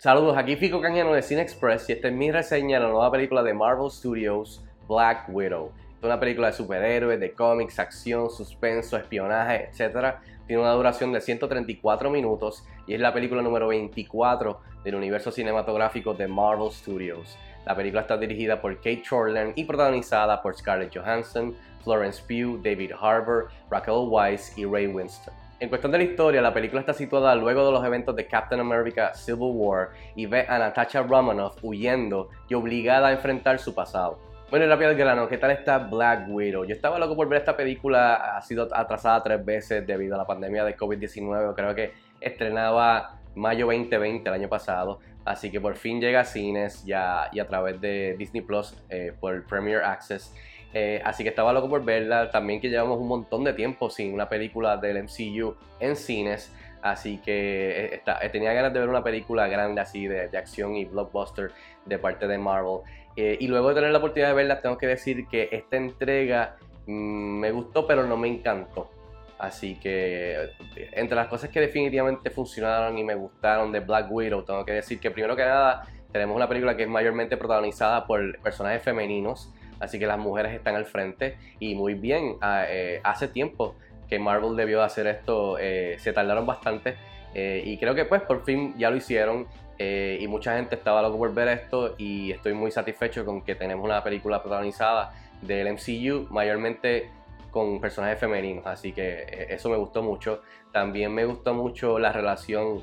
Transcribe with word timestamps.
Saludos, 0.00 0.38
aquí 0.38 0.54
Fico 0.54 0.80
Canjano 0.80 1.12
de 1.12 1.22
Cine 1.22 1.42
Express 1.42 1.88
y 1.88 1.92
esta 1.92 2.06
es 2.06 2.14
mi 2.14 2.30
reseña 2.30 2.78
de 2.78 2.84
la 2.84 2.90
nueva 2.92 3.10
película 3.10 3.42
de 3.42 3.52
Marvel 3.52 3.90
Studios, 3.90 4.64
Black 4.86 5.24
Widow. 5.28 5.72
Es 5.98 6.04
una 6.04 6.20
película 6.20 6.46
de 6.46 6.52
superhéroes, 6.52 7.18
de 7.18 7.32
cómics, 7.32 7.80
acción, 7.80 8.30
suspenso, 8.30 8.96
espionaje, 8.96 9.68
etc. 9.72 10.18
Tiene 10.46 10.62
una 10.62 10.70
duración 10.70 11.10
de 11.10 11.20
134 11.20 12.10
minutos 12.10 12.64
y 12.86 12.94
es 12.94 13.00
la 13.00 13.12
película 13.12 13.42
número 13.42 13.66
24 13.66 14.60
del 14.84 14.94
universo 14.94 15.32
cinematográfico 15.32 16.14
de 16.14 16.28
Marvel 16.28 16.70
Studios. 16.70 17.36
La 17.66 17.74
película 17.74 18.02
está 18.02 18.16
dirigida 18.16 18.60
por 18.60 18.76
Kate 18.76 19.02
Shortland 19.02 19.54
y 19.56 19.64
protagonizada 19.64 20.40
por 20.40 20.56
Scarlett 20.56 20.96
Johansson, 20.96 21.56
Florence 21.82 22.22
Pugh, 22.22 22.62
David 22.62 22.92
Harbour, 22.92 23.48
Raquel 23.68 24.06
Weisz 24.08 24.56
y 24.56 24.64
Ray 24.64 24.86
Winston. 24.86 25.34
En 25.60 25.68
cuestión 25.68 25.90
de 25.90 25.98
la 25.98 26.04
historia, 26.04 26.40
la 26.40 26.54
película 26.54 26.80
está 26.80 26.92
situada 26.92 27.34
luego 27.34 27.66
de 27.66 27.72
los 27.72 27.84
eventos 27.84 28.14
de 28.14 28.28
Captain 28.28 28.60
America 28.60 29.12
Civil 29.12 29.50
War 29.54 29.88
y 30.14 30.26
ve 30.26 30.46
a 30.48 30.56
Natasha 30.56 31.02
Romanoff 31.02 31.58
huyendo 31.62 32.28
y 32.48 32.54
obligada 32.54 33.08
a 33.08 33.12
enfrentar 33.12 33.58
su 33.58 33.74
pasado. 33.74 34.20
Bueno, 34.50 34.66
y 34.66 34.68
rápido 34.68 34.90
al 34.90 34.96
grano, 34.96 35.28
¿qué 35.28 35.36
tal 35.36 35.50
está 35.50 35.78
Black 35.78 36.28
Widow? 36.28 36.64
Yo 36.64 36.74
estaba 36.74 36.96
loco 37.00 37.16
por 37.16 37.28
ver 37.28 37.40
esta 37.40 37.56
película, 37.56 38.36
ha 38.36 38.40
sido 38.40 38.68
atrasada 38.72 39.20
tres 39.24 39.44
veces 39.44 39.84
debido 39.84 40.14
a 40.14 40.18
la 40.18 40.26
pandemia 40.26 40.64
de 40.64 40.76
COVID-19, 40.76 41.54
creo 41.56 41.74
que 41.74 41.92
estrenaba 42.20 43.18
mayo 43.34 43.66
2020 43.66 44.28
el 44.28 44.34
año 44.34 44.48
pasado, 44.48 45.00
así 45.24 45.50
que 45.50 45.60
por 45.60 45.74
fin 45.74 46.00
llega 46.00 46.20
a 46.20 46.24
cines 46.24 46.84
ya 46.84 47.28
y 47.32 47.40
a 47.40 47.48
través 47.48 47.80
de 47.80 48.14
Disney 48.16 48.42
Plus 48.42 48.80
eh, 48.90 49.12
por 49.18 49.44
Premier 49.44 49.82
Access. 49.82 50.32
Eh, 50.74 51.00
así 51.04 51.22
que 51.22 51.30
estaba 51.30 51.52
loco 51.52 51.68
por 51.68 51.84
verla. 51.84 52.30
También 52.30 52.60
que 52.60 52.68
llevamos 52.68 52.98
un 52.98 53.08
montón 53.08 53.44
de 53.44 53.52
tiempo 53.52 53.90
sin 53.90 54.12
una 54.12 54.28
película 54.28 54.76
del 54.76 55.04
MCU 55.04 55.54
en 55.80 55.96
cines. 55.96 56.54
Así 56.82 57.18
que 57.18 57.94
eh, 57.94 58.02
eh, 58.06 58.28
tenía 58.30 58.52
ganas 58.52 58.72
de 58.72 58.80
ver 58.80 58.88
una 58.88 59.02
película 59.02 59.48
grande 59.48 59.80
así 59.80 60.06
de, 60.06 60.36
acción 60.36 60.76
y 60.76 60.84
blockbuster 60.84 61.50
de 61.84 61.98
parte 61.98 62.28
de 62.28 62.38
Marvel. 62.38 62.80
y 63.16 63.48
luego 63.48 63.70
de 63.70 63.74
tener 63.74 63.90
la 63.90 63.98
oportunidad 63.98 64.28
de 64.28 64.34
verla, 64.34 64.60
tengo 64.60 64.78
que 64.78 64.86
decir 64.86 65.26
que 65.26 65.48
esta 65.50 65.76
entrega 65.76 66.56
mm, 66.86 67.40
me 67.40 67.50
gustó, 67.50 67.86
pero 67.86 68.06
no 68.06 68.16
me 68.16 68.28
encantó. 68.28 68.90
Así 69.38 69.76
que 69.76 70.50
entre 70.92 71.16
las 71.16 71.28
cosas 71.28 71.50
que 71.50 71.60
definitivamente 71.60 72.30
funcionaron 72.30 72.98
y 72.98 73.04
me 73.04 73.14
gustaron 73.14 73.70
de 73.70 73.80
Black 73.80 74.10
Widow, 74.10 74.42
tengo 74.42 74.64
que 74.64 74.72
decir 74.72 74.98
que 75.00 75.10
primero 75.10 75.36
que 75.36 75.44
nada 75.44 75.84
tenemos 76.12 76.34
una 76.36 76.48
película 76.48 76.76
que 76.76 76.84
es 76.84 76.88
mayormente 76.88 77.36
protagonizada 77.36 78.06
por 78.06 78.38
personajes 78.40 78.82
femeninos. 78.82 79.52
Así 79.80 79.98
que 79.98 80.06
las 80.06 80.18
mujeres 80.18 80.52
están 80.52 80.74
al 80.74 80.86
frente 80.86 81.36
y 81.58 81.74
muy 81.74 81.94
bien. 81.94 82.36
Ah, 82.40 82.64
eh, 82.68 83.00
hace 83.04 83.28
tiempo 83.28 83.74
que 84.08 84.18
Marvel 84.18 84.56
debió 84.56 84.82
hacer 84.82 85.06
esto, 85.06 85.58
eh, 85.58 85.96
se 85.98 86.12
tardaron 86.12 86.46
bastante 86.46 86.96
eh, 87.34 87.62
y 87.64 87.76
creo 87.76 87.94
que 87.94 88.06
pues 88.06 88.22
por 88.22 88.44
fin 88.44 88.74
ya 88.78 88.90
lo 88.90 88.96
hicieron 88.96 89.46
y 89.80 90.26
mucha 90.26 90.56
gente 90.56 90.74
estaba 90.74 91.00
loco 91.02 91.18
por 91.18 91.32
ver 91.32 91.46
esto 91.46 91.94
y 91.98 92.32
estoy 92.32 92.52
muy 92.52 92.72
satisfecho 92.72 93.24
con 93.24 93.42
que 93.42 93.54
tenemos 93.54 93.84
una 93.84 94.02
película 94.02 94.42
protagonizada 94.42 95.12
del 95.40 95.72
MCU 95.72 96.26
mayormente 96.30 97.10
con 97.52 97.80
personajes 97.80 98.18
femeninos, 98.18 98.66
así 98.66 98.92
que 98.92 99.46
eso 99.48 99.68
me 99.68 99.76
gustó 99.76 100.02
mucho. 100.02 100.42
También 100.72 101.14
me 101.14 101.24
gustó 101.26 101.54
mucho 101.54 102.00
la 102.00 102.10
relación 102.10 102.82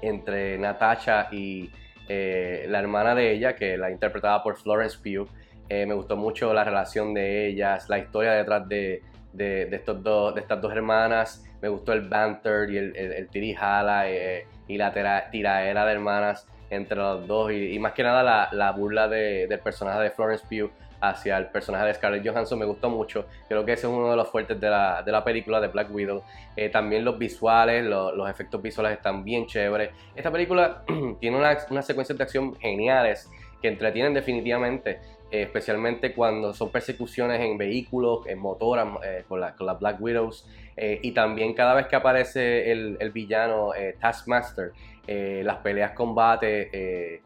entre 0.00 0.58
Natasha 0.58 1.26
y 1.32 1.72
la 2.06 2.78
hermana 2.78 3.16
de 3.16 3.32
ella, 3.32 3.56
que 3.56 3.76
la 3.76 3.90
interpretaba 3.90 4.44
por 4.44 4.56
Florence 4.56 4.98
Pugh. 5.02 5.26
Eh, 5.74 5.86
me 5.86 5.94
gustó 5.94 6.18
mucho 6.18 6.52
la 6.52 6.64
relación 6.64 7.14
de 7.14 7.46
ellas, 7.46 7.88
la 7.88 7.98
historia 7.98 8.32
detrás 8.32 8.68
de, 8.68 9.02
estos 9.34 10.02
dos, 10.02 10.34
de 10.34 10.42
estas 10.42 10.60
dos 10.60 10.70
hermanas. 10.70 11.46
Me 11.62 11.68
gustó 11.68 11.94
el 11.94 12.06
banter 12.10 12.68
y 12.68 12.76
el, 12.76 12.94
el, 12.94 13.28
eh, 13.32 14.46
y 14.68 14.76
la 14.76 15.30
tiraera 15.30 15.86
de 15.86 15.92
hermanas 15.92 16.46
entre 16.68 16.98
los 16.98 17.26
dos. 17.26 17.52
Y, 17.52 17.78
más 17.78 17.92
que 17.94 18.02
nada 18.02 18.50
la, 18.52 18.72
burla 18.72 19.08
del 19.08 19.58
personaje 19.60 20.00
de 20.00 20.10
Florence 20.10 20.44
Pugh 20.46 20.70
hacia 21.00 21.38
el 21.38 21.46
personaje 21.46 21.86
de 21.86 21.94
Scarlett 21.94 22.28
Johansson 22.28 22.58
me 22.58 22.66
gustó 22.66 22.90
mucho. 22.90 23.24
Creo 23.48 23.64
que 23.64 23.72
ese 23.72 23.86
es 23.86 23.92
uno 23.92 24.10
de 24.10 24.16
los 24.16 24.28
fuertes 24.28 24.60
de 24.60 24.68
la, 24.68 25.22
película 25.24 25.58
de 25.58 25.68
Black 25.68 25.90
Widow. 25.90 26.22
Eh, 26.54 26.68
también 26.68 27.02
los 27.02 27.16
visuales, 27.18 27.82
los 27.82 28.28
efectos 28.28 28.60
visuales 28.60 28.92
están 28.92 29.24
bien 29.24 29.46
chéveres. 29.46 29.88
Esta 30.14 30.30
película 30.30 30.82
tiene 31.18 31.38
unas 31.38 31.86
secuencias 31.86 32.18
de 32.18 32.24
acción 32.24 32.54
geniales 32.56 33.26
que 33.62 33.68
entretienen 33.68 34.12
definitivamente. 34.12 35.00
Eh, 35.32 35.44
especialmente 35.44 36.12
cuando 36.12 36.52
son 36.52 36.68
persecuciones 36.68 37.40
en 37.40 37.56
vehículos, 37.56 38.26
en 38.26 38.38
motoras, 38.38 38.86
eh, 39.02 39.24
con, 39.26 39.40
las 39.40 39.78
Black 39.80 39.98
Widows, 39.98 40.46
eh, 40.76 41.00
y 41.02 41.12
también 41.12 41.54
cada 41.54 41.72
vez 41.72 41.86
que 41.86 41.96
aparece 41.96 42.70
el, 42.70 43.10
villano 43.12 43.70
Taskmaster, 43.98 44.72
las 45.06 45.56
peleas 45.58 45.92
combate 45.92 47.22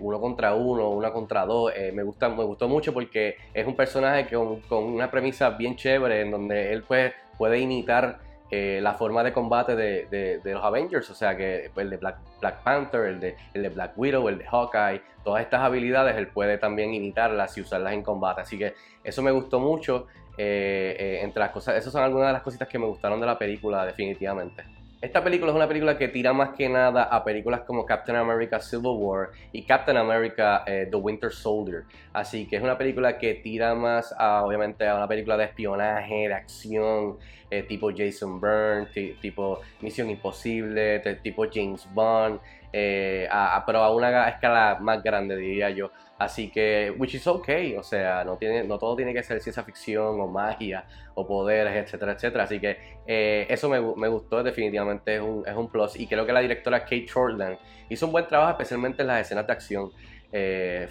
uno 0.00 0.20
contra 0.20 0.54
uno, 0.54 0.90
una 0.90 1.12
contra 1.12 1.46
dos, 1.46 1.72
me, 1.92 2.02
gusta, 2.02 2.28
me 2.28 2.42
gustó 2.42 2.68
mucho 2.68 2.92
porque 2.92 3.36
es 3.54 3.64
un 3.64 3.76
personaje 3.76 4.26
con, 4.26 4.60
con 4.62 4.82
una 4.82 5.08
premisa 5.08 5.50
bien 5.50 5.76
chévere 5.76 6.22
en 6.22 6.32
donde 6.32 6.72
él 6.72 6.82
pues, 6.82 7.12
puede 7.38 7.60
imitar 7.60 8.18
eh, 8.50 8.80
la 8.82 8.94
forma 8.94 9.22
de 9.22 9.32
combate 9.32 9.76
de, 9.76 10.40
los 10.44 10.64
Avengers, 10.64 11.08
o 11.10 11.14
sea 11.14 11.36
que 11.36 11.70
pues, 11.72 11.84
el 11.84 11.90
de 11.90 11.96
Black, 11.98 12.16
Black 12.40 12.62
Panther, 12.62 13.02
el 13.06 13.20
de, 13.20 13.36
el 13.54 13.62
de, 13.62 13.68
Black 13.68 13.92
Widow, 13.96 14.28
el 14.28 14.38
de 14.38 14.44
Hawkeye, 14.44 15.02
todas 15.24 15.42
estas 15.42 15.60
habilidades 15.60 16.16
él 16.16 16.28
puede 16.28 16.58
también 16.58 16.92
imitarlas 16.92 17.56
y 17.58 17.60
usarlas 17.60 17.92
en 17.92 18.02
combate. 18.02 18.40
Así 18.40 18.58
que 18.58 18.74
eso 19.04 19.22
me 19.22 19.30
gustó 19.30 19.60
mucho. 19.60 20.06
Eh, 20.38 20.96
eh, 20.98 21.20
entre 21.22 21.40
las 21.40 21.50
cosas, 21.50 21.76
esas 21.76 21.92
son 21.92 22.02
algunas 22.02 22.28
de 22.28 22.32
las 22.32 22.42
cositas 22.42 22.66
que 22.66 22.78
me 22.78 22.86
gustaron 22.86 23.20
de 23.20 23.26
la 23.26 23.38
película, 23.38 23.84
definitivamente. 23.84 24.64
Esta 25.02 25.24
película 25.24 25.50
es 25.50 25.56
una 25.56 25.66
película 25.66 25.96
que 25.96 26.08
tira 26.08 26.34
más 26.34 26.50
que 26.50 26.68
nada 26.68 27.04
a 27.04 27.24
películas 27.24 27.62
como 27.62 27.86
Captain 27.86 28.18
America 28.18 28.60
Civil 28.60 28.96
War 28.98 29.30
y 29.50 29.62
Captain 29.62 29.96
America 29.96 30.62
The 30.66 30.94
Winter 30.94 31.32
Soldier. 31.32 31.84
Así 32.12 32.46
que 32.46 32.56
es 32.56 32.62
una 32.62 32.76
película 32.76 33.16
que 33.16 33.32
tira 33.36 33.74
más 33.74 34.14
a, 34.18 34.44
obviamente, 34.44 34.86
a 34.86 34.96
una 34.96 35.08
película 35.08 35.38
de 35.38 35.44
espionaje, 35.44 36.28
de 36.28 36.34
acción, 36.34 37.16
eh, 37.50 37.62
tipo 37.62 37.90
Jason 37.96 38.38
Bourne, 38.42 38.88
tipo 39.22 39.60
Misión 39.80 40.10
Imposible, 40.10 41.00
tipo 41.22 41.46
James 41.50 41.88
Bond, 41.94 42.38
eh, 42.72 43.28
pero 43.66 43.82
a 43.82 43.94
una 43.94 44.28
escala 44.28 44.78
más 44.80 45.02
grande 45.02 45.36
diría 45.36 45.70
yo. 45.70 45.90
Así 46.18 46.50
que, 46.50 46.94
which 46.98 47.14
is 47.14 47.26
okay, 47.26 47.76
o 47.76 47.82
sea, 47.82 48.24
no, 48.24 48.36
tiene, 48.36 48.64
no 48.64 48.78
todo 48.78 48.94
tiene 48.94 49.14
que 49.14 49.22
ser 49.22 49.40
ciencia 49.40 49.62
ficción 49.62 50.20
o 50.20 50.26
magia 50.26 50.84
o 51.14 51.26
poderes, 51.26 51.74
etcétera, 51.74 52.12
etcétera. 52.12 52.44
Así 52.44 52.60
que 52.60 52.76
eh, 53.06 53.46
eso 53.48 53.68
me, 53.68 53.80
me, 53.80 54.08
gustó, 54.08 54.42
definitivamente 54.42 55.16
es 55.16 55.22
un, 55.22 55.42
es 55.46 55.56
un 55.56 55.68
plus. 55.68 55.98
Y 55.98 56.06
creo 56.06 56.26
que 56.26 56.32
la 56.32 56.40
directora 56.40 56.80
Kate 56.80 57.06
Shortland 57.06 57.58
hizo 57.88 58.06
un 58.06 58.12
buen 58.12 58.26
trabajo, 58.26 58.50
especialmente 58.50 59.02
en 59.02 59.08
las 59.08 59.22
escenas 59.22 59.46
de 59.46 59.52
acción. 59.52 59.90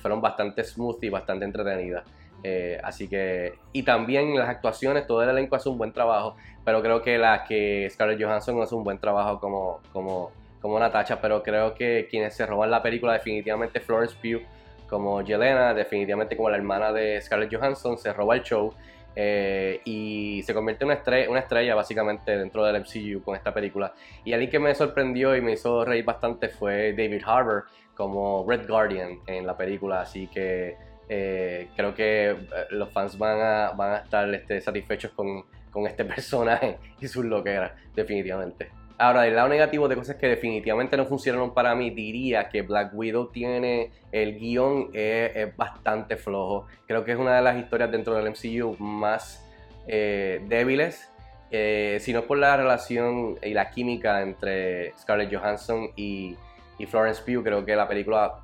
fueron 0.02 0.22
bastante 0.22 0.64
smooth 0.64 1.04
y 1.04 1.10
bastante 1.10 1.46
entretenidas. 1.46 2.04
Eh, 2.44 2.80
así 2.84 3.08
que, 3.08 3.54
y 3.74 3.84
también 3.84 4.38
las 4.38 4.50
actuaciones, 4.50 5.06
todo 5.08 5.24
el 5.24 5.30
elenco 5.30 5.56
hace 5.56 5.70
un 5.70 5.78
buen 5.78 5.92
trabajo, 5.92 6.36
pero 6.64 6.82
creo 6.82 7.02
que 7.02 7.18
la 7.18 7.44
que 7.44 7.90
Scarlett 7.90 8.22
Johansson 8.22 8.62
hace 8.62 8.76
un 8.76 8.84
buen 8.84 9.00
trabajo 9.00 9.40
como, 9.40 9.82
como, 9.92 10.32
como 10.62 10.80
Natasha, 10.80 11.22
pero 11.22 11.42
creo 11.42 11.74
que 11.74 12.08
quienes 12.10 12.36
se 12.36 12.46
roban 12.46 12.72
la 12.72 12.82
película 12.82 13.14
definitivamente 13.14 13.80
Florence 13.80 14.16
Pugh 14.22 14.42
como 14.90 15.22
Yelena, 15.22 15.74
definitivamente 15.74 16.36
como 16.36 16.50
la 16.50 16.58
hermana 16.58 16.92
de 16.92 17.22
Scarlett 17.22 17.54
Johansson, 17.54 17.98
se 17.98 18.12
roba 18.12 18.36
el 18.36 18.44
show 18.44 18.74
eh, 19.16 19.82
y 19.86 20.42
se 20.44 20.54
convierte 20.54 20.84
en 20.84 20.88
una 20.88 20.96
estrella, 20.96 21.30
una 21.30 21.40
estrella 21.40 21.76
básicamente 21.76 22.38
dentro 22.38 22.66
del 22.66 22.82
MCU 22.82 23.22
con 23.24 23.36
esta 23.36 23.54
película. 23.54 23.94
Y 24.24 24.34
alguien 24.34 24.50
que 24.50 24.60
me 24.60 24.74
sorprendió 24.74 25.36
y 25.36 25.42
me 25.42 25.54
hizo 25.54 25.86
reír 25.86 26.06
bastante 26.06 26.50
fue 26.50 26.94
David 26.94 27.22
Harbour 27.26 27.66
como 27.96 28.46
Red 28.48 28.68
Guardian 28.68 29.20
en 29.28 29.46
la 29.46 29.58
película, 29.58 30.02
así 30.02 30.28
que 30.28 30.78
eh, 31.10 31.68
creo 31.76 31.94
que 31.94 32.30
eh, 32.30 32.38
los 32.72 32.90
fans 32.92 33.18
van 33.18 33.42
a, 33.42 33.72
van 33.72 33.94
a 33.94 33.98
estar 33.98 34.34
este, 34.34 34.62
satisfechos 34.62 35.12
con, 35.12 35.44
con, 35.70 35.86
este 35.86 36.06
personaje 36.06 36.78
y 37.02 37.08
sus 37.08 37.26
loqueras, 37.26 37.74
definitivamente. 37.94 38.79
Ahora, 39.00 39.22
del 39.22 39.36
lado 39.36 39.50
negativo 39.50 39.88
de 39.88 39.96
cosas 39.96 40.18
que 40.18 40.28
definitivamente 40.28 40.98
no 40.98 41.06
funcionaron 41.06 41.54
para 41.54 41.74
mí, 41.74 41.90
diría 41.90 42.50
que 42.50 42.62
Black 42.62 42.92
Widow 42.94 43.32
tiene 43.32 43.92
el 44.12 44.38
guion 44.38 44.90
es, 44.94 45.56
bastante 45.56 46.18
flojo. 46.18 46.68
Creo 46.86 47.06
que 47.06 47.14
es 47.14 47.18
una 47.18 47.38
de 47.38 47.42
las 47.42 47.58
historias 47.58 47.92
dentro 47.92 48.14
del 48.16 48.30
MCU 48.32 48.76
más 48.78 49.44
eh, 49.88 50.42
débiles. 50.48 51.10
si 51.50 52.14
no 52.14 52.24
por 52.24 52.38
la 52.38 52.58
relación 52.58 53.40
y 53.42 53.54
la 53.54 53.72
química 53.72 54.22
entre 54.22 54.94
Scarlett 54.98 55.34
Johansson 55.34 55.92
y, 55.96 56.36
y 56.78 56.86
Florence 56.86 57.22
Pugh, 57.24 57.44
creo 57.44 57.66
que 57.66 57.76
la 57.76 57.88
película 57.88 58.42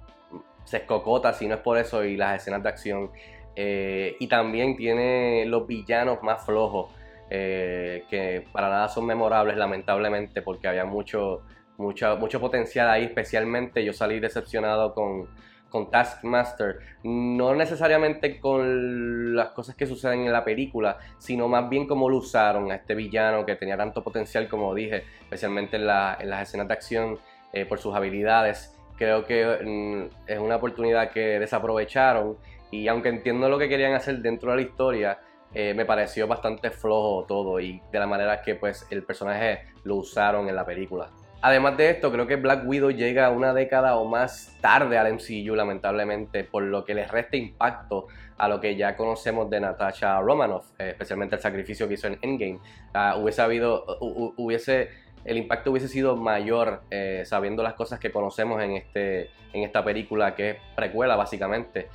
se 0.66 0.78
escocota 0.78 1.32
si 1.34 1.48
no 1.48 1.56
es 1.56 1.62
por 1.62 1.78
eso 1.78 2.04
y 2.04 2.18
las 2.18 2.42
escenas 2.42 2.62
de 2.62 2.70
acción. 2.70 3.12
Eh, 3.56 4.18
y 4.20 4.28
también 4.28 4.76
tiene 4.76 5.46
los 5.46 5.66
villanos 5.66 6.22
más 6.22 6.46
flojos, 6.46 6.92
eh, 7.30 8.04
que 8.10 8.46
para 8.52 8.70
nada 8.70 8.88
son 8.88 9.06
memorables 9.06 9.58
lamentablemente 9.58 10.42
porque 10.42 10.68
había 10.68 10.86
mucho, 10.86 11.42
mucho, 11.78 12.18
mucho 12.18 12.40
potencial 12.40 12.90
ahí, 12.90 13.06
especialmente 13.06 13.84
yo 13.84 13.94
salí 13.94 14.20
decepcionado 14.20 14.94
con, 14.94 15.28
con 15.70 15.90
Taskmaster, 15.90 16.80
no 17.04 17.56
necesariamente 17.56 18.40
con 18.40 19.36
las 19.36 19.50
cosas 19.50 19.76
que 19.76 19.86
suceden 19.86 20.22
en 20.22 20.32
la 20.32 20.46
película, 20.46 20.98
sino 21.18 21.48
más 21.48 21.68
bien 21.68 21.88
cómo 21.88 22.10
lo 22.10 22.18
usaron 22.18 22.72
a 22.72 22.76
este 22.76 22.96
villano 22.96 23.46
que 23.46 23.56
tenía 23.56 23.76
tanto 23.76 24.04
potencial 24.04 24.48
como 24.48 24.74
dije, 24.74 25.04
especialmente 25.22 25.78
en, 25.78 25.88
las 25.88 26.42
escenas 26.42 26.68
de 26.68 26.74
acción 26.74 27.20
eh, 27.52 27.66
por 27.66 27.80
sus 27.80 27.94
habilidades. 27.94 28.74
Creo 28.98 29.26
que 29.26 29.46
mm, 29.46 30.30
es 30.32 30.40
una 30.40 30.56
oportunidad 30.56 31.12
que 31.12 31.40
desaprovecharon 31.40 32.38
y 32.72 32.88
aunque 32.88 33.10
entiendo 33.10 33.50
lo 33.50 33.58
que 33.58 33.68
querían 33.68 33.94
hacer 33.94 34.20
dentro 34.20 34.52
de 34.52 34.58
la 34.58 34.62
historia, 34.62 35.20
eh, 35.56 35.74
me 35.74 35.86
pareció 35.86 36.28
bastante 36.28 36.70
flojo 36.70 37.24
todo 37.26 37.62
y 37.62 37.82
de 37.90 38.00
la 38.00 38.06
manera 38.06 38.42
que 38.42 38.56
pues 38.56 38.86
el 38.90 39.04
personaje 39.04 39.62
lo 39.86 39.96
usaron 39.96 40.50
en 40.50 40.56
la 40.56 40.66
película. 40.66 41.10
Además 41.42 41.78
de 41.78 41.92
esto, 41.92 42.12
creo 42.12 42.28
que 42.28 42.36
Black 42.36 42.64
Widow 42.66 42.92
llega 42.92 43.30
una 43.30 43.54
década 43.54 43.96
o 43.96 44.06
más 44.06 44.58
tarde 44.62 44.98
al 44.98 45.14
MCU, 45.14 45.56
lamentablemente, 45.56 46.44
por 46.44 46.64
lo 46.64 46.84
que 46.84 46.94
le 46.94 47.06
resta 47.06 47.38
impacto 47.38 48.08
a 48.38 48.50
lo 48.50 48.60
que 48.60 48.76
ya 48.76 48.98
conocemos 48.98 49.50
de 49.50 49.62
Natasha 49.62 50.20
Romanoff, 50.20 50.66
eh, 50.78 50.90
especialmente 50.90 51.36
el 51.36 51.42
sacrificio 51.42 51.88
que 51.88 51.94
hizo 51.94 52.08
en 52.08 52.18
Endgame. 52.22 52.60
Uh, 52.94 53.22
hubiese 53.22 53.42
habido, 53.42 53.86
hubiese, 54.02 54.90
el 55.24 55.38
impacto 55.38 55.72
hubiese 55.72 55.88
sido 55.88 56.18
mayor 56.18 56.82
eh, 56.92 57.24
sabiendo 57.26 57.64
las 57.64 57.76
cosas 57.76 58.00
que 58.00 58.12
conocemos 58.12 58.62
en, 58.62 58.72
este, 58.72 59.30
en 59.54 59.64
esta 59.64 59.86
película, 59.86 60.36
que 60.36 60.50
es 60.50 60.58
precuela 60.76 61.16
básicamente. 61.16 61.88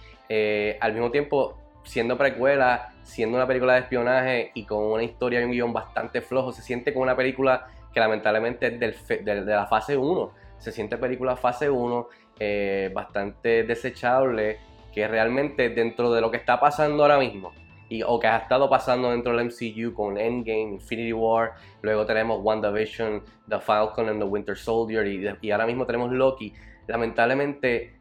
Al 0.81 0.93
mismo 0.93 1.11
tiempo, 1.11 1.59
siendo 1.85 2.17
precuela, 2.17 2.93
siendo 3.03 3.37
una 3.37 3.47
película 3.47 3.75
de 3.75 3.81
espionaje 3.81 4.51
y 4.55 4.65
con 4.65 4.85
una 4.85 5.03
historia 5.03 5.41
y 5.41 5.45
un 5.45 5.51
guion 5.51 5.73
bastante 5.73 6.21
flojo, 6.21 6.53
se 6.53 6.63
siente 6.63 6.93
como 6.93 7.03
una 7.03 7.17
película 7.17 7.67
que 7.93 8.01
lamentablemente 8.01 8.67
es 8.67 9.09
del, 9.25 9.25
de 9.25 9.55
la 9.55 9.67
fase 9.67 9.97
1. 9.97 10.33
Se 10.59 10.73
siente 10.73 10.99
película 10.99 11.37
fase 11.37 11.71
1, 11.71 12.09
eh, 12.39 12.91
bastante 12.95 13.65
desechable, 13.65 14.59
que 14.93 15.09
realmente 15.09 15.71
dentro 15.71 16.13
de 16.13 16.21
lo 16.21 16.31
que 16.31 16.37
está 16.37 16.61
pasando 16.61 17.03
ahora 17.03 17.19
mismo, 17.19 17.53
y, 17.89 18.03
o 18.03 18.21
que 18.21 18.27
ha 18.27 18.37
estado 18.37 18.69
pasando 18.69 19.11
dentro 19.11 19.37
del 19.37 19.47
MCU 19.47 19.95
con 19.95 20.19
Endgame, 20.19 20.75
Infinity 20.75 21.13
War, 21.13 21.55
luego 21.83 22.07
tenemos 22.07 22.41
WandaVision, 22.43 23.23
The 23.49 23.59
Falcon 23.59 24.09
and 24.09 24.21
the 24.21 24.27
Winter 24.27 24.57
Soldier, 24.57 25.07
y 25.41 25.51
ahora 25.51 25.67
mismo 25.67 25.87
tenemos 25.87 26.13
Loki. 26.13 26.53
Lamentablemente 26.87 28.00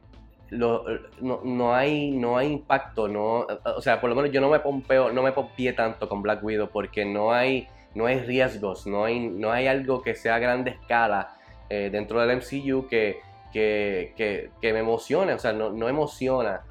no, 0.51 0.83
no, 1.21 1.75
hay, 1.75 2.11
no 2.11 2.37
hay 2.37 2.47
impacto, 2.51 3.07
no, 3.07 3.45
o 3.63 3.81
sea, 3.81 4.01
por 4.01 4.09
lo 4.09 4.15
menos 4.15 4.31
yo 4.31 4.41
no 4.41 4.49
me 4.49 4.59
pompeo, 4.59 5.11
no 5.11 5.21
me 5.21 5.31
pompié 5.31 5.73
tanto 5.73 6.09
con 6.09 6.21
Black 6.21 6.43
Widow 6.43 6.69
porque 6.69 7.05
no 7.05 7.31
hay 7.31 7.67
no 7.95 8.05
hay 8.05 8.19
riesgos, 8.19 8.85
no 8.87 9.05
hay, 9.05 9.19
no 9.19 9.51
hay 9.51 9.67
algo 9.67 10.01
que 10.01 10.15
sea 10.15 10.35
a 10.35 10.39
grande 10.39 10.71
escala 10.71 11.35
eh, 11.69 11.89
dentro 11.91 12.21
del 12.21 12.37
MCU 12.37 12.87
que, 12.87 13.19
que, 13.51 14.49
me 14.61 14.79
emocione, 14.79 15.33
o 15.33 15.39
sea, 15.39 15.53
no, 15.53 15.89
emociona. 15.89 16.61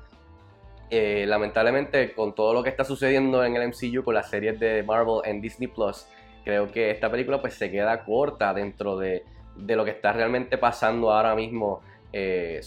Eh, 0.90 1.24
lamentablemente, 1.26 2.12
con 2.14 2.34
todo 2.34 2.54
lo 2.54 2.62
que 2.62 2.70
está 2.70 2.84
sucediendo 2.84 3.44
en 3.44 3.56
el 3.56 3.68
MCU, 3.68 4.02
con 4.02 4.14
las 4.14 4.30
series 4.30 4.58
de 4.58 4.82
Marvel 4.82 5.20
en 5.24 5.40
Disney 5.40 5.68
Plus, 5.68 6.06
creo 6.44 6.70
que 6.70 6.90
esta 6.90 7.10
película 7.10 7.40
pues 7.40 7.54
se 7.54 7.70
queda 7.70 8.04
corta 8.04 8.54
dentro 8.54 8.96
de, 8.96 9.24
lo 9.56 9.84
que 9.84 9.90
está 9.90 10.12
realmente 10.12 10.56
pasando 10.56 11.12
ahora 11.12 11.34
mismo. 11.34 11.82
Eh, 12.12 12.60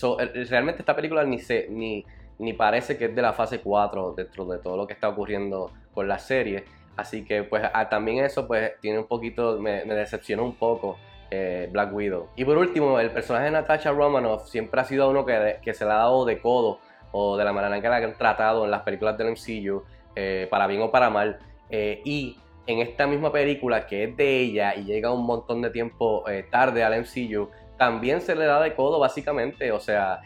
realmente 0.50 0.82
esta 0.82 0.96
película 0.96 1.24
ni, 1.24 1.40
se, 1.40 1.68
ni, 1.70 2.06
ni 2.40 2.54
parece 2.54 2.98
que 2.98 3.06
es 3.06 3.16
de 3.16 3.22
la 3.22 3.34
fase 3.34 3.60
4 3.60 4.14
dentro 4.16 4.46
de 4.46 4.60
todo 4.60 4.78
lo 4.78 4.88
que 4.88 4.94
está 4.94 5.10
ocurriendo 5.10 5.72
con 5.94 6.08
la 6.08 6.20
serie. 6.20 6.66
Así 6.98 7.24
que 7.24 7.44
pues 7.44 7.64
ah, 7.74 7.90
también 7.90 8.24
eso 8.24 8.48
pues 8.48 8.74
tiene 8.82 9.00
un 9.00 9.08
poquito, 9.08 9.60
me, 9.60 9.84
decepcionó 9.86 10.44
un 10.44 10.56
poco 10.56 10.98
eh, 11.30 11.70
Black 11.72 11.94
Widow. 11.94 12.30
Y 12.36 12.46
por 12.46 12.58
último, 12.58 13.00
el 13.00 13.12
personaje 13.12 13.46
de 13.46 13.52
Natasha 13.52 13.92
Romanoff 13.92 14.48
siempre 14.50 14.82
ha 14.82 14.84
sido 14.84 15.10
uno 15.10 15.26
que, 15.26 15.58
que 15.62 15.74
se 15.74 15.86
le 15.86 15.92
ha 15.92 15.96
dado 15.96 16.26
de 16.26 16.40
codo 16.40 16.80
o 17.12 17.38
de 17.38 17.44
la 17.44 17.54
manera 17.54 17.76
en 17.76 17.82
que 17.82 17.90
la 17.90 17.98
han 17.98 18.18
tratado 18.18 18.66
en 18.66 18.72
las 18.72 18.82
películas 18.82 19.18
del 19.18 19.32
MCU, 19.32 19.84
eh, 20.16 20.48
para 20.50 20.68
bien 20.68 20.82
o 20.82 20.92
para 20.92 21.10
mal. 21.10 21.40
Eh, 21.70 22.02
y 22.04 22.38
en 22.68 22.80
esta 22.80 23.08
misma 23.08 23.32
película 23.32 23.86
que 23.86 24.04
es 24.04 24.18
de 24.18 24.40
ella 24.40 24.76
y 24.76 24.84
llega 24.84 25.12
un 25.12 25.26
montón 25.26 25.62
de 25.62 25.70
tiempo 25.70 26.24
tarde 26.50 26.84
al 26.84 27.02
MCU, 27.02 27.50
también 27.81 28.22
se 28.22 28.36
le 28.36 28.45
da 28.45 28.62
de 28.62 28.75
codo 28.75 29.00
básicamente, 29.00 29.72
o 29.72 29.80
sea, 29.80 30.22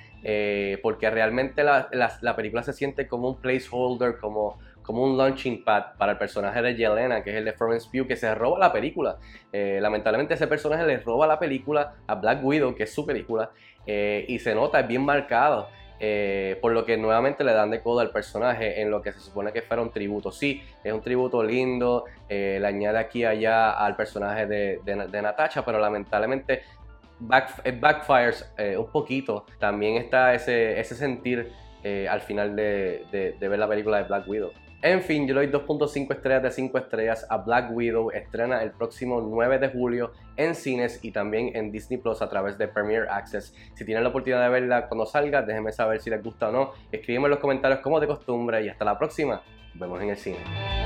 porque 0.82 1.10
realmente 1.10 1.64
la, 1.64 1.88
la, 1.92 2.36
película 2.36 2.64
se 2.64 2.74
siente 2.74 3.08
como 3.08 3.30
un 3.30 3.40
placeholder, 3.40 4.18
como 4.18 4.58
como 4.86 5.04
un 5.04 5.18
launching 5.18 5.64
pad 5.64 5.98
para 5.98 6.14
el 6.14 6.18
personaje 6.18 6.62
de 6.62 6.76
Yelena, 6.76 7.24
que 7.24 7.32
es 7.32 7.38
el 7.38 7.46
de 7.46 7.54
Florence 7.54 7.90
Pugh, 7.92 8.08
que 8.08 8.16
se 8.16 8.34
roba 8.36 8.60
la 8.60 8.72
película. 8.72 9.18
Eh, 9.52 9.80
lamentablemente 9.82 10.36
ese 10.36 10.48
personaje 10.48 10.86
le 10.86 10.98
roba 10.98 11.28
la 11.28 11.40
película 11.40 11.96
a 12.08 12.16
Black 12.16 12.44
Widow, 12.44 12.76
que 12.76 12.84
es 12.84 12.94
su 12.94 13.06
película, 13.06 13.50
eh, 13.86 14.26
y 14.28 14.40
se 14.40 14.54
nota, 14.54 14.80
es 14.80 14.88
bien 14.88 15.04
marcado. 15.04 15.68
Eh, 15.98 16.60
por 16.62 16.74
lo 16.74 16.84
que 16.84 16.98
nuevamente 16.98 17.46
le 17.46 17.54
dan 17.54 17.72
de 17.72 17.82
codo 17.82 18.02
al 18.02 18.12
personaje 18.12 18.82
en 18.82 18.92
lo 18.92 19.02
que 19.02 19.14
se 19.14 19.22
supone 19.22 19.54
que 19.54 19.62
fuera 19.62 19.82
un 19.82 19.92
tributo. 19.92 20.30
Sí, 20.30 20.62
es 20.84 20.92
un 20.92 21.02
tributo 21.02 21.42
lindo, 21.42 22.04
le 22.28 22.68
añade 22.68 23.00
aquí 23.00 23.20
y 23.20 23.26
allá 23.26 23.72
al 23.72 23.96
personaje 23.96 24.46
de, 24.46 24.82
de, 24.84 25.22
Natasha, 25.22 25.64
pero 25.64 25.80
lamentablemente 25.80 26.64
backfires 27.20 28.52
un 28.78 28.92
poquito. 28.92 29.46
También 29.60 29.98
está 29.98 30.34
ese, 30.34 30.80
ese 30.80 30.96
sentir 30.96 31.52
al 32.10 32.22
final 32.22 32.56
de, 32.56 33.06
de 33.12 33.48
ver 33.48 33.60
la 33.60 33.68
película 33.68 33.98
de 33.98 34.04
Black 34.04 34.28
Widow. 34.28 34.52
En 34.86 35.02
fin, 35.02 35.28
yo 35.28 35.34
le 35.34 35.48
doy 35.48 35.62
2.5 35.62 36.14
estrellas 36.14 36.44
de 36.44 36.52
5 36.52 36.78
estrellas 36.78 37.26
a 37.32 37.38
Black 37.38 37.72
Widow. 37.72 38.12
Estrena 38.12 38.62
el 38.62 38.70
próximo 38.70 39.20
9 39.20 39.58
de 39.58 39.70
julio 39.70 40.12
en 40.38 40.54
cines 40.54 41.04
y 41.04 41.12
también 41.12 41.56
en 41.56 41.72
Disney 41.72 41.98
Plus 42.00 42.22
a 42.22 42.30
través 42.30 42.60
de 42.60 42.68
Premier 42.68 43.08
Access. 43.10 43.56
Si 43.74 43.84
tienen 43.84 44.04
la 44.04 44.10
oportunidad 44.10 44.44
de 44.44 44.50
verla 44.50 44.88
cuando 44.88 45.08
salga, 45.08 45.42
déjenme 45.42 45.72
saber 45.72 46.02
si 46.02 46.12
les 46.12 46.22
gusta 46.22 46.50
o 46.50 46.52
no. 46.52 46.74
Escríbeme 46.92 47.26
en 47.26 47.32
los 47.32 47.40
comentarios 47.40 47.80
como 47.80 48.00
de 48.00 48.06
costumbre 48.06 48.64
y 48.64 48.70
hasta 48.70 48.86
la 48.86 48.96
próxima. 48.96 49.42
Nos 49.74 49.80
vemos 49.80 50.02
en 50.04 50.10
el 50.12 50.18
cine. 50.18 50.85